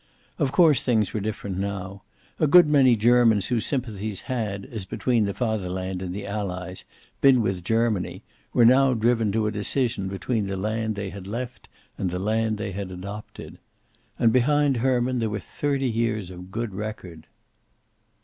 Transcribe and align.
Of 0.39 0.51
course 0.51 0.81
things 0.81 1.13
were 1.13 1.19
different 1.19 1.59
now. 1.59 2.01
A 2.39 2.47
good 2.47 2.65
many 2.67 2.95
Germans 2.95 3.45
whose 3.45 3.67
sympathies 3.67 4.21
had, 4.21 4.65
as 4.65 4.83
between 4.83 5.25
the 5.25 5.33
Fatherland 5.35 6.01
and 6.01 6.11
the 6.11 6.25
Allies, 6.25 6.85
been 7.21 7.39
with 7.39 7.63
Germany, 7.63 8.23
were 8.51 8.65
now 8.65 8.95
driven 8.95 9.31
to 9.33 9.45
a 9.45 9.51
decision 9.51 10.07
between 10.07 10.47
the 10.47 10.57
land 10.57 10.95
they 10.95 11.11
had 11.11 11.27
left 11.27 11.69
and 11.99 12.09
the 12.09 12.17
land 12.17 12.57
they 12.57 12.71
had 12.71 12.89
adopted. 12.89 13.59
And 14.17 14.33
behind 14.33 14.77
Herman 14.77 15.19
there 15.19 15.29
were 15.29 15.39
thirty 15.39 15.87
years 15.91 16.31
of 16.31 16.49
good 16.49 16.73
record. 16.73 17.27